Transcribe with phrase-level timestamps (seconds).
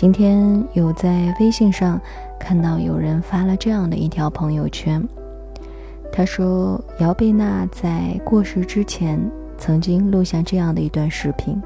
[0.00, 2.00] 今天有在微信上
[2.38, 5.02] 看到有人发了这样的一条朋友圈，
[6.12, 9.18] 他说姚贝娜在过世之前
[9.58, 11.60] 曾经录下这样的一段视频，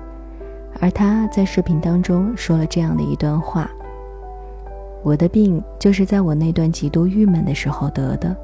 [0.81, 3.71] 而他在视频当中说了这样的一段话
[5.05, 8.35] ：“我的病就是在我那段极度郁闷的时候得的。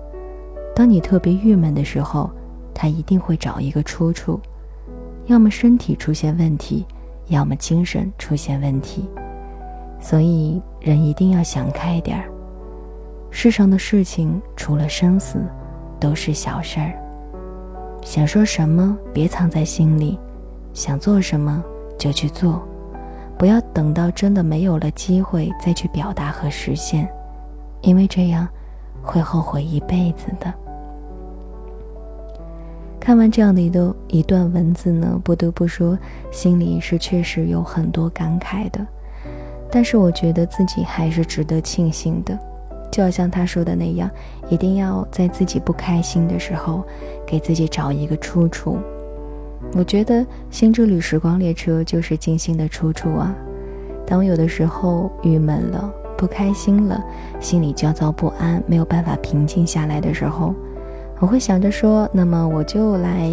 [0.77, 2.30] 当你特别郁闷的时候，
[2.75, 4.39] 他一定会找一个出处，
[5.29, 6.84] 要么身体出现问题，
[7.29, 9.09] 要么精神出现问题。”
[10.01, 12.30] 所以，人一定要想开点儿。
[13.30, 15.45] 世上的事情，除了生死，
[16.01, 16.93] 都是小事儿。
[18.03, 20.19] 想说什么，别藏在心里；
[20.73, 21.62] 想做什么，
[21.98, 22.62] 就去做，
[23.37, 27.09] 不要等到真的没有了机会再去表达和实现，
[27.83, 28.48] 因为这样
[29.03, 30.55] 会后悔一辈子的。
[33.01, 35.98] 看完这样的一段一段文字呢，不得不说，
[36.30, 38.87] 心里是确实有很多感慨的。
[39.70, 42.38] 但是我觉得自己还是值得庆幸的，
[42.91, 44.10] 就好像他说的那样，
[44.48, 46.83] 一定要在自己不开心的时候，
[47.27, 48.78] 给自己找一个出处。
[49.75, 53.34] 我觉得《星之旅时光列车》就是静心的出处啊。
[54.06, 57.05] 当我有的时候郁闷了、不开心了，
[57.38, 60.55] 心里焦躁不安，没有办法平静下来的时候，
[61.19, 63.30] 我会想着说，那么我就来，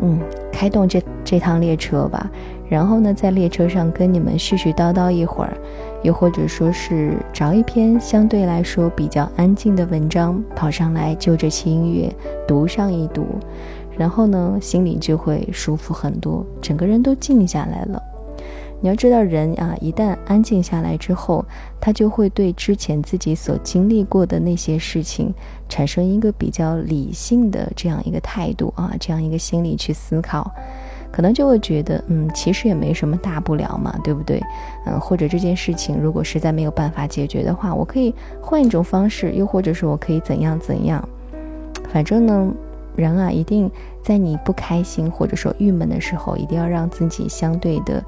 [0.00, 0.20] 嗯，
[0.52, 2.30] 开动这这趟列车吧。
[2.68, 5.56] 然后呢，在列车上跟你们絮絮叨叨一会儿，
[6.02, 12.12] 又或者说是找一篇相对来说比较安静的文章跑上来，就着轻音乐
[12.46, 13.24] 读上一读，
[13.96, 18.02] 然后呢，心里就会舒服很多，整个人都静下来了。
[18.80, 21.44] 你要知道，人啊，一旦安静下来之后，
[21.80, 25.32] 他就会对之前自己所经历过的那些事情
[25.68, 30.50] 产生一个比较理性的这样一个态度啊，这样一个心理去思考。
[31.10, 34.38] 可能就会觉得，嗯，其实也没什么大不了嘛，对不对？
[34.84, 41.02] 嗯，或者这件事情如果实在没有办法解决的话，我可以换一种方式，又或者是我可以怎样怎样。
[41.88, 42.52] 反正呢，
[42.96, 43.70] 人啊，一定
[44.02, 48.04] 在你不开心或者说郁闷的时候，一定要让自己相对的，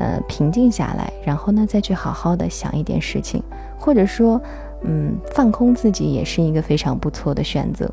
[0.00, 3.42] 呃，平静下来，然后呢，再去好好的想一点事情，
[3.78, 4.40] 或者说，
[4.82, 7.88] 嗯，放空自己也是一个非常不错的选择。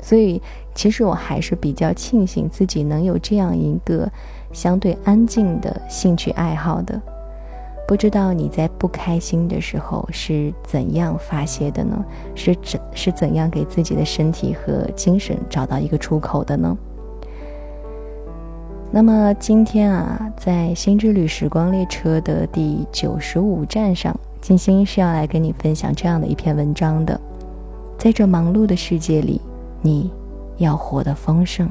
[0.00, 0.40] 所以，
[0.74, 4.10] 其实我还是比较庆幸自己能有这样一个
[4.50, 6.98] 相对安静的兴趣爱好的。
[7.86, 12.02] 不知道你在不开心的时候是怎样发泄的呢？
[12.34, 16.74] 是怎是怎样给自己的身体和精神找到一个出口的呢？
[18.94, 27.18] 那么今天啊，在新之旅时光列车的第九十五站上，金星是要来跟你分享这样的一篇文章的。
[27.96, 29.40] 在这忙碌的世界里。
[29.84, 30.12] 你
[30.58, 31.68] 要活得丰盛。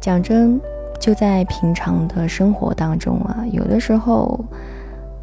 [0.00, 0.58] 讲真，
[0.98, 4.42] 就在平常的生活当中啊，有的时候，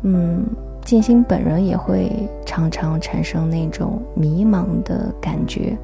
[0.04, 0.46] 嗯，
[0.86, 5.76] 静心本人也会常常产生那种迷茫的感觉。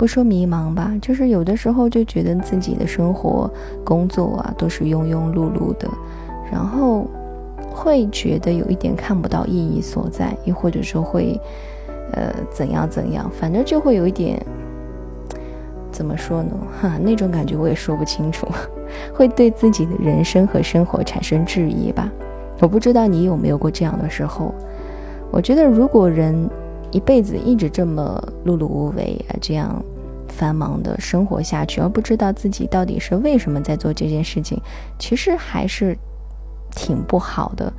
[0.00, 3.50] 不说迷茫吧，就是有的时候就觉得自己的生活、
[3.84, 5.86] 工作啊都是庸庸碌碌的，
[6.50, 7.06] 然后
[7.70, 11.38] 会觉得有一点看不到意义所在，又或者说会。
[12.12, 14.44] 呃，怎样怎样，反正就会有一点，
[15.92, 16.50] 怎么说呢？
[16.80, 18.48] 哈，那种感觉我也说不清楚，
[19.14, 22.10] 会对自己的人生和生活产生质疑吧。
[22.58, 24.52] 我不知道你有没有过这样的时候。
[25.30, 26.50] 我觉得，如果人
[26.90, 29.80] 一辈子一直这么碌碌无为啊，这样
[30.30, 34.60] 繁忙的生活下去，而不知道自己到底是为什么在做这件事情，
[34.98, 35.96] 其实还是
[36.74, 37.72] 挺不好的。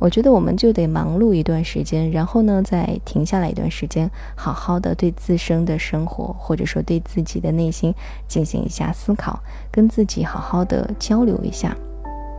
[0.00, 7.94] 我觉得我们就得忙碌一段时间，然后呢，再停下来一段时间，好好的对自身的生活，或者说对自己的内心
[8.26, 9.38] 进行一下思考，
[9.70, 11.74] 跟自己好好的交流一下。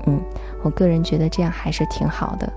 [0.05, 0.21] 嗯，
[0.61, 2.53] 我个人觉得这样还是挺好的。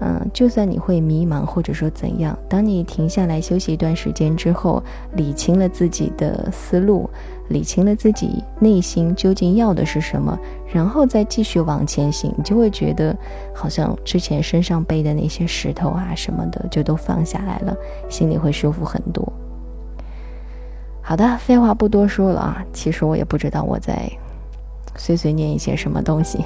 [0.00, 4.82] 嗯，就算你会迷茫，或者说怎样，当你停下来休息一段时间之后，
[5.14, 7.10] 理清了自己的思路，
[7.48, 10.38] 理清了自己内心究竟要的是什么，
[10.72, 13.16] 然后再继续往前行，你就会觉得
[13.52, 17.76] 好像之前身上背的那些石头啊什么的就都放下来了，
[18.08, 19.32] 心里会舒服很多。
[21.02, 24.08] 好的，废话不多说了啊，其实我也不知道我在
[24.94, 26.44] 碎碎念一些什么东西。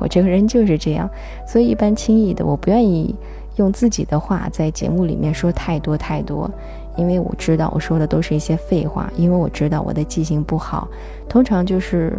[0.00, 1.08] 我这个人就是这样，
[1.46, 3.14] 所以一般轻易的我不愿意
[3.56, 6.50] 用自己的话在节目里面说太多太多，
[6.96, 10.88] 因为我知道我说的都是一些废话，因为我知道我的记性不好，
[11.28, 12.18] 通常就是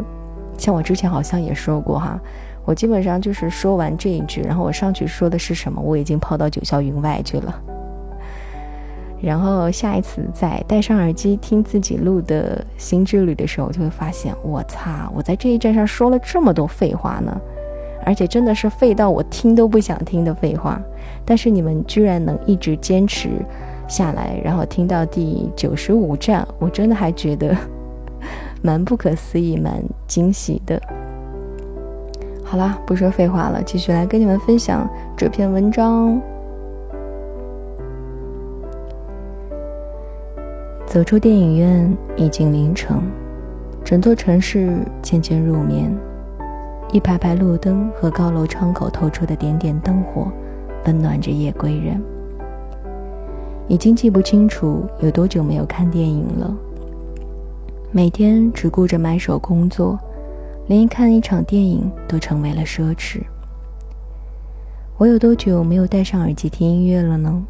[0.57, 2.19] 像我之前好像也说过哈，
[2.63, 7.59] 我基本上就是说完这一句，然后我上去说的是什么，我已经抛到九霄云外去了，
[9.19, 17.41] 然后下一次再戴上耳机听自己录的新之旅的时候，就会发现我擦，我在这一站上说了这么多废话呢。
[18.05, 20.81] 而且真的是废到我听都不想听的废话。
[21.25, 23.29] 但是你们居然能一直坚持
[23.87, 27.55] 下来，然后听到第九十五站，我真的还觉得
[28.61, 30.81] 蛮不可思议、蛮惊喜的。
[32.43, 36.19] 好啦，不说废话了，继续来跟你们分享这篇文章。
[40.85, 42.97] 走出电影院，已经凌晨，
[43.85, 45.95] 整座城市渐渐入眠，
[46.93, 50.29] 一排排路灯和高楼窗口透出的点点灯火，
[50.85, 52.01] 温暖着夜归人。
[53.69, 56.53] 已经记不清楚有多久没有看电影了，
[57.91, 59.97] 每天只顾着埋首工作，
[60.67, 63.21] 连看一场电影都成为了奢侈。
[64.97, 67.41] 我有多久没有戴上耳机听音乐了呢？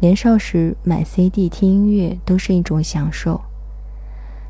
[0.00, 3.38] 年少时买 CD 听音乐都是一种享受，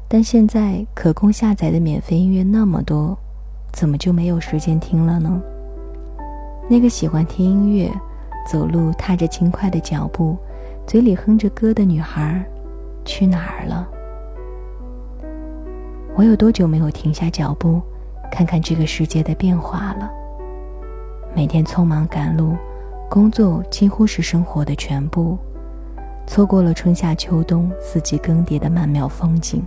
[0.07, 3.19] 但现在可供下载的免费音乐那么多，
[3.73, 5.41] 怎么就没有时间听了呢？
[6.69, 7.91] 那个喜欢听音乐、
[8.49, 10.37] 走路踏着轻快的脚步、
[10.87, 12.45] 嘴里哼着歌的女孩，
[13.05, 13.89] 去哪儿了？
[16.15, 17.81] 我有多久没有停下脚步，
[18.31, 20.11] 看看这个世界的变化了？
[21.35, 22.55] 每天匆忙赶路。
[23.11, 25.37] 工作几乎是生活的全部，
[26.27, 29.63] 错过了春夏秋冬四季更迭的曼妙风景。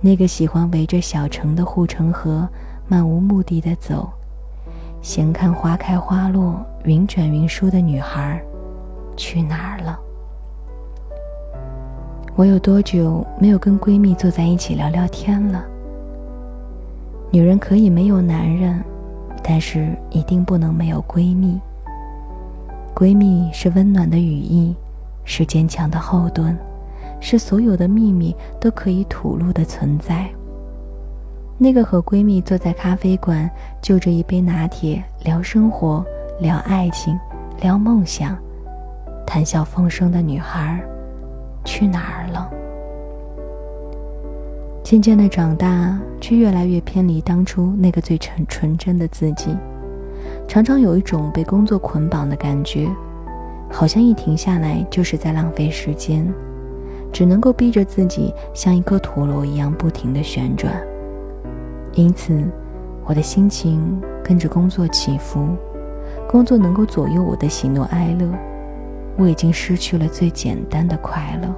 [0.00, 2.48] 那个喜欢围着小城的护城河
[2.86, 4.08] 漫无目的的走，
[5.00, 8.42] 闲看花开花落、云卷云舒的女孩，
[9.16, 9.98] 去哪儿了？
[12.36, 15.64] 我有多久没有跟闺蜜坐在一起聊聊天了？
[17.30, 18.82] 女人可以没有男人，
[19.42, 21.58] 但是一定不能没有闺蜜。
[22.94, 24.74] 闺蜜是温暖的羽翼，
[25.24, 26.56] 是坚强的后盾，
[27.18, 30.28] 是所有的秘密都可以吐露的存在。
[31.56, 33.48] 那个和闺蜜坐在咖啡馆，
[33.80, 36.04] 就着一杯拿铁聊生活、
[36.40, 37.16] 聊爱情、
[37.60, 38.36] 聊梦想、
[39.24, 40.82] 谈笑风生的女孩，
[41.64, 42.50] 去哪儿了？
[44.82, 49.56] 渐渐的长大，却越来越偏离当初那个最纯纯真的自己。
[50.48, 52.88] 常常有一种被工作捆绑的感觉，
[53.70, 56.26] 好像一停下来就是在浪费时间，
[57.12, 60.74] 只能够逼着自己像一颗陀螺一样不停地旋转。
[61.94, 62.42] 因此，
[63.04, 65.48] 我的心情跟着工作起伏，
[66.28, 68.28] 工作能够左右我的喜怒哀乐，
[69.16, 71.48] 我已经失去了最简单的快乐。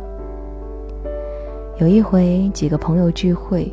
[1.79, 3.73] 有一回，几个朋友聚会，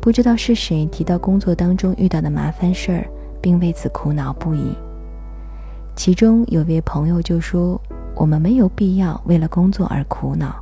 [0.00, 3.06] 不知道是谁提到工作当中遇到的麻烦事儿。
[3.42, 4.76] 并为此苦恼不已。
[5.96, 7.80] 其中有位朋友就说
[8.14, 10.54] ：“我们没有必要为了工作而苦恼，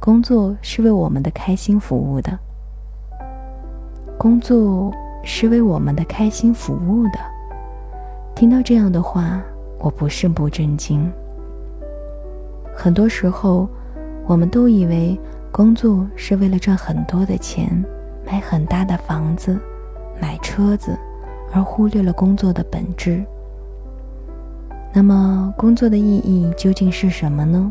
[0.00, 2.38] 工作是为我们的开心服务的。
[4.26, 4.92] 工作
[5.22, 7.20] 是为我们的开心服务的。”
[8.34, 9.40] 听到这样的话，
[9.78, 11.08] 我不是不震惊。
[12.74, 13.68] 很多时候，
[14.26, 15.16] 我们都以为
[15.52, 17.84] 工作是为了赚很多的钱，
[18.26, 19.56] 买很大的房子，
[20.20, 20.98] 买车子。
[21.52, 23.24] 而忽略了工作的本质。
[24.92, 27.70] 那么，工作的意义究竟是什么呢？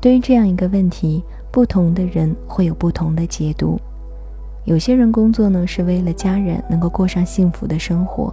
[0.00, 3.76] 对于这样一个问题，不同的人会有不同的解读。
[4.64, 8.32] 有些人工作呢，是为了家人能够过上幸福的生活；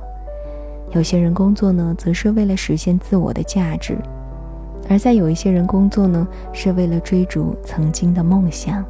[0.92, 3.96] 有些人工作呢，则是为了实现自我的价值；
[4.88, 8.86] 而在有一些人工作呢，是为了追逐曾经的梦想。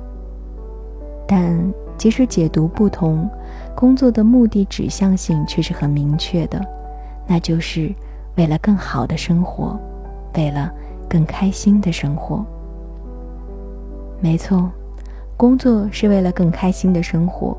[1.26, 1.58] 但
[1.98, 3.30] 即使解读不同，
[3.74, 6.60] 工作的目的指向性却是很明确的，
[7.26, 7.94] 那就是
[8.36, 9.80] 为了更好的生活，
[10.36, 10.70] 为了
[11.08, 12.46] 更开心的生活。
[14.20, 14.70] 没错，
[15.40, 17.56] 工作是为了更开心的生活。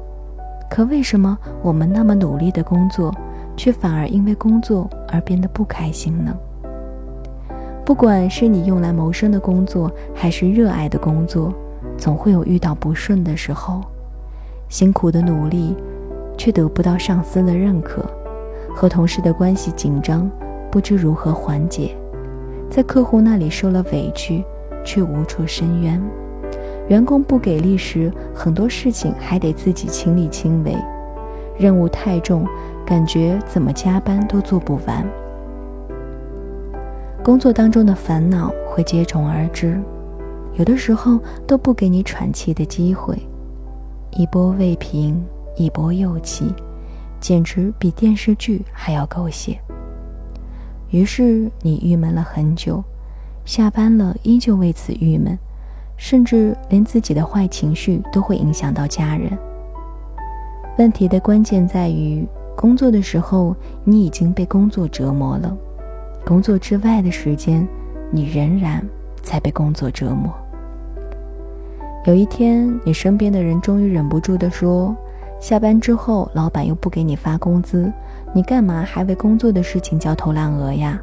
[0.68, 3.10] 可为什么我们那么努力的工作，
[3.56, 6.36] 却反而因为工作而变得不开心呢？
[7.82, 11.54] 不管是你用来谋生的工作，还是热爱的工作，
[11.96, 13.80] 总会有遇到不顺的时候。
[14.68, 15.74] 辛苦的努力，
[16.36, 18.02] 却得不到上司的认可；
[18.76, 20.30] 和同事的关系紧张，
[20.70, 21.96] 不知如何缓解；
[22.68, 24.44] 在客户那里受了委屈，
[24.84, 25.98] 却无处申冤；
[26.90, 30.74] 员工不给力时，很多事情还得自己亲力亲为；
[31.56, 32.44] 任务太重，
[32.84, 35.06] 感觉怎么加班都做不完。
[37.22, 39.80] 工作当中的烦恼会接踵而至，
[40.54, 43.16] 有的时候都不给你喘气的机会。
[44.10, 46.52] 一波未平，一波又起，
[47.20, 49.56] 简直比电视剧还要狗血。
[50.90, 52.82] 于是你郁闷了很久，
[53.44, 55.38] 下班了依旧为此郁闷，
[56.00, 59.30] 甚至连自己的坏情绪都会影响到家人。
[60.78, 62.26] 问题的关键在于，
[62.56, 63.54] 工作的时候，
[63.84, 65.54] 你已经被工作折磨了；
[66.24, 67.68] 工作之外的时间，
[68.10, 68.82] 你仍然
[69.20, 70.32] 在被工作折磨。
[72.06, 74.96] 有一天，你身边的人终于忍不住地说
[75.38, 77.92] ：“下班之后，老板又不给你发工资，
[78.32, 80.98] 你干嘛还为工作的事情焦头烂额呀？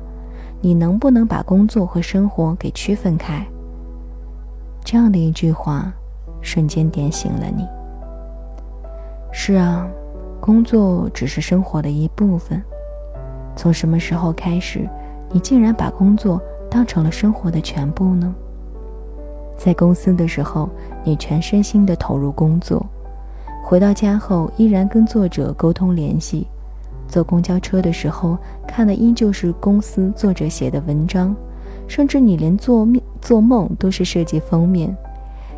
[0.59, 3.45] 你能不能把工作和生活给区分开？”
[4.89, 5.91] 这样的一句话，
[6.39, 7.67] 瞬间点醒了你。
[9.33, 9.85] 是啊。
[10.39, 12.63] 工作只是生活的一部分。
[13.53, 14.87] 从什么时候开始，
[15.29, 16.41] 你竟然把工作
[16.71, 18.33] 当成了生活的全部呢？
[19.57, 20.69] 在公司的时候，
[21.03, 22.79] 你全身心的投入工作；
[23.65, 26.47] 回到家后，依然跟作者沟通联系；
[27.09, 31.35] 坐公交车的时候，看的依旧是公司作者写的文章；
[31.87, 34.95] 甚至你连做面做梦都是设计封面。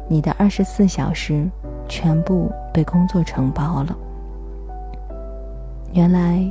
[0.08, 1.48] 你的二十四小时
[1.88, 3.96] 全部被工作承包了。
[5.94, 6.44] 原来，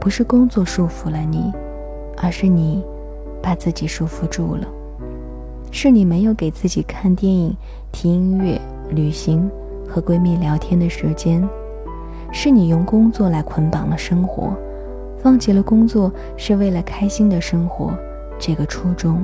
[0.00, 1.52] 不是工作束缚了你，
[2.16, 2.82] 而是你
[3.42, 4.66] 把自己束缚住了。
[5.70, 7.54] 是你没有给自己看电影、
[7.92, 8.58] 听音乐、
[8.90, 9.50] 旅行
[9.86, 11.46] 和闺蜜聊天的时间，
[12.32, 14.52] 是你用工作来捆绑了生活，
[15.18, 17.92] 放弃了工作是为了开心的生活
[18.38, 19.22] 这个初衷。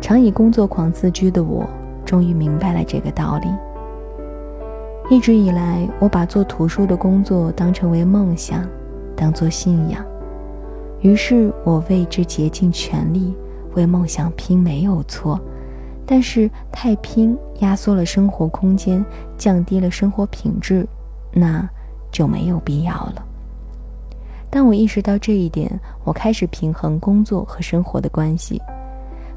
[0.00, 1.68] 常以工作狂自居的我，
[2.04, 3.48] 终于明白了这个道理。
[5.08, 8.64] 一直以来，我把做图书的工作当成为梦想，
[9.16, 10.04] 当做信仰，
[11.00, 13.34] 于是我为之竭尽全力，
[13.74, 15.40] 为梦想拼没有错。
[16.06, 19.04] 但是太拼，压缩了生活空间，
[19.36, 20.86] 降低了生活品质，
[21.32, 21.68] 那
[22.10, 23.24] 就没有必要了。
[24.50, 25.70] 当我意识到这一点，
[26.04, 28.60] 我开始平衡工作和生活的关系，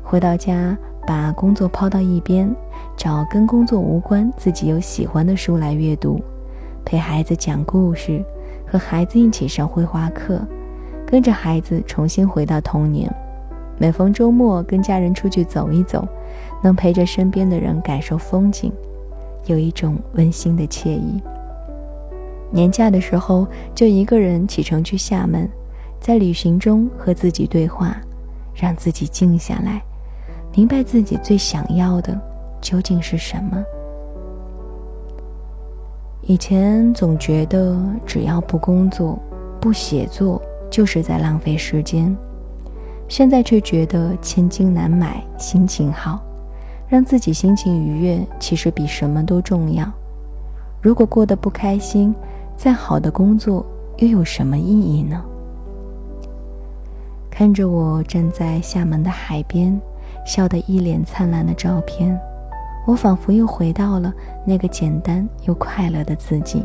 [0.03, 0.77] 回到家。
[1.05, 2.49] 把工作抛到一边，
[2.95, 6.17] 找跟工作无关、自己有喜欢的书来阅读，
[6.85, 8.23] 陪孩子讲故事，
[8.65, 10.39] 和孩子一起上绘画课，
[11.05, 13.13] 跟着孩子重新回到童年。
[13.77, 16.07] 每逢周末，跟家人出去走一走，
[16.63, 18.71] 能陪着身边的人感受风景，
[19.47, 21.21] 有一种温馨的惬意。
[22.53, 25.49] 年假的时候，就一个人启程去厦门，
[25.99, 27.97] 在旅行中和自己对话，
[28.53, 29.81] 让自己静下来。
[30.55, 32.15] 明白自己最想要的
[32.61, 33.57] 究竟是什么。
[36.21, 39.17] 以前总觉得只要不工作、
[39.59, 42.15] 不写作，就是在浪费时间。
[43.09, 46.21] 现在却觉得千金难买心情好，
[46.87, 49.91] 让自己心情愉悦，其实比什么都重要。
[50.81, 52.13] 如果过得不开心，
[52.63, 53.65] 再好的工作
[53.97, 55.21] 又有什么意义呢？
[57.29, 59.77] 看着我站在厦门的海边。
[60.25, 62.17] 笑得一脸灿烂的照片，
[62.87, 64.13] 我仿佛又回到了
[64.45, 66.63] 那个简单又快乐的自己。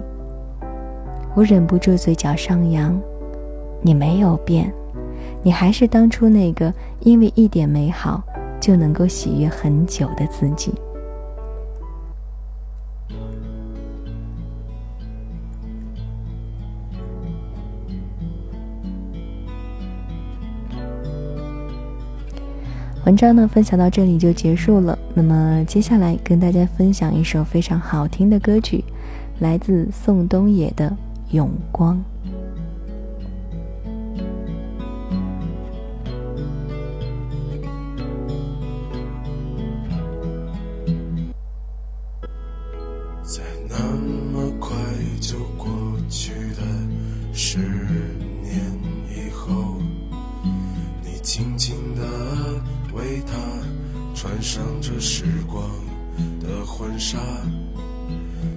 [1.34, 2.96] 我忍不住嘴角上扬，
[3.82, 4.72] 你没有变，
[5.42, 8.22] 你还是当初那个因为一点美好
[8.60, 10.72] 就能够喜悦很久的自己。
[23.08, 24.98] 文章呢，分享到这里就结束了。
[25.14, 28.84] 那么接下来跟大家分享一首非常好听的歌曲，
[29.38, 30.90] 来自宋冬野的
[31.34, 31.96] 《永光》。
[56.88, 57.18] 婚纱，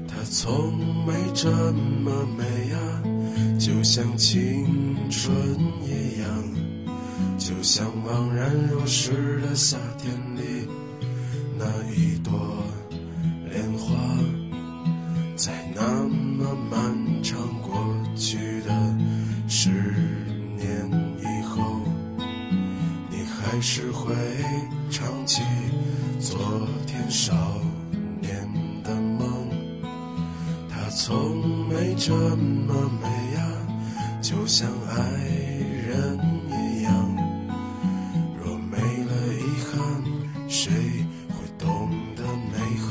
[0.07, 0.73] 她从
[1.05, 3.03] 没这么美啊，
[3.59, 5.35] 就像青春
[5.83, 6.29] 一样，
[7.37, 10.65] 就像茫然若失的夏天里
[11.59, 12.31] 那一朵
[13.49, 13.93] 莲花，
[15.35, 16.97] 在那么漫
[32.03, 33.45] 这么美呀，
[34.23, 34.97] 就像爱
[35.85, 36.17] 人
[36.49, 36.91] 一样。
[38.43, 39.79] 若没了遗憾，
[40.49, 40.71] 谁
[41.29, 42.89] 会懂得美好？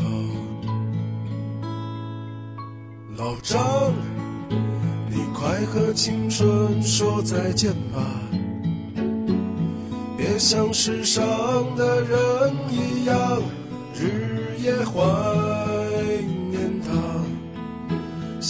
[3.16, 3.92] 老张，
[5.08, 7.98] 你快和青春说再见吧。
[10.16, 11.20] 别像世上
[11.74, 13.42] 的人一样，
[13.92, 15.00] 日夜怀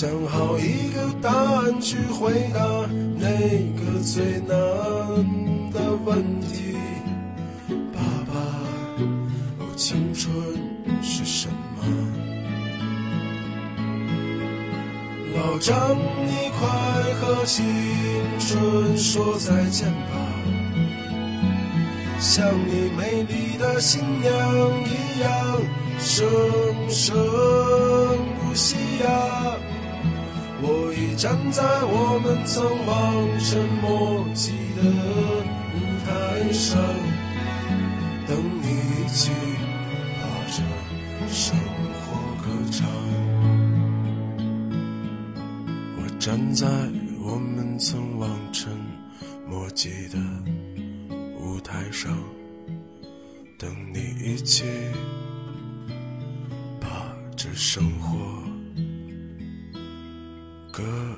[0.01, 2.65] 想好一个答案去回答
[3.19, 3.29] 那
[3.77, 4.57] 个最难
[5.71, 6.75] 的问题。
[7.93, 8.33] 爸爸，
[9.77, 10.33] 青春
[11.03, 11.85] 是什么？
[15.37, 16.67] 老张，你快
[17.21, 17.63] 和青
[18.39, 20.17] 春说再见吧。
[22.19, 24.33] 像你美丽的新娘
[24.83, 25.61] 一样，
[25.99, 26.27] 生
[26.89, 27.15] 生
[28.41, 29.59] 不息呀！
[30.63, 34.83] 我已站在我们曾望尘莫及的
[35.75, 36.79] 舞台上，
[38.27, 39.31] 等你一起
[40.21, 40.63] 把这
[41.29, 41.57] 生
[42.03, 42.07] 活
[42.43, 42.79] 歌唱。
[45.97, 46.67] 我站在
[47.23, 48.71] 我们曾望尘
[49.49, 50.19] 莫及的
[51.41, 52.15] 舞台上，
[53.59, 54.65] 等你一起
[56.79, 56.89] 把
[57.35, 58.50] 这生活。
[60.81, 61.10] 歌唱。